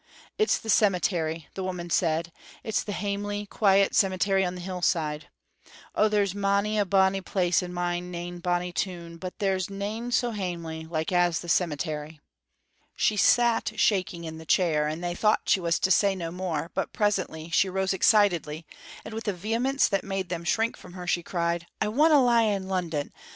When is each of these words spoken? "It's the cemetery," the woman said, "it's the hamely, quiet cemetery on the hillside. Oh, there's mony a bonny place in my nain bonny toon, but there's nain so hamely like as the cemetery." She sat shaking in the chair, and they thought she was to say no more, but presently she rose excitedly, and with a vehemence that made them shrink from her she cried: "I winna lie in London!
"It's 0.39 0.57
the 0.57 0.67
cemetery," 0.71 1.47
the 1.53 1.63
woman 1.63 1.91
said, 1.91 2.31
"it's 2.63 2.81
the 2.83 2.91
hamely, 2.91 3.45
quiet 3.45 3.93
cemetery 3.93 4.43
on 4.43 4.55
the 4.55 4.61
hillside. 4.61 5.29
Oh, 5.93 6.07
there's 6.07 6.33
mony 6.33 6.79
a 6.79 6.85
bonny 6.85 7.21
place 7.21 7.61
in 7.61 7.71
my 7.71 7.99
nain 7.99 8.39
bonny 8.39 8.71
toon, 8.71 9.17
but 9.17 9.37
there's 9.37 9.69
nain 9.69 10.11
so 10.11 10.31
hamely 10.31 10.85
like 10.85 11.11
as 11.11 11.41
the 11.41 11.47
cemetery." 11.49 12.19
She 12.95 13.15
sat 13.15 13.73
shaking 13.79 14.23
in 14.23 14.39
the 14.39 14.43
chair, 14.47 14.87
and 14.87 15.03
they 15.03 15.13
thought 15.13 15.47
she 15.49 15.59
was 15.59 15.77
to 15.77 15.91
say 15.91 16.15
no 16.15 16.31
more, 16.31 16.71
but 16.73 16.93
presently 16.93 17.51
she 17.51 17.69
rose 17.69 17.93
excitedly, 17.93 18.65
and 19.05 19.13
with 19.13 19.27
a 19.27 19.33
vehemence 19.33 19.87
that 19.87 20.03
made 20.03 20.29
them 20.29 20.43
shrink 20.43 20.77
from 20.77 20.93
her 20.93 21.05
she 21.05 21.21
cried: 21.21 21.67
"I 21.79 21.89
winna 21.89 22.23
lie 22.25 22.41
in 22.41 22.67
London! 22.67 23.11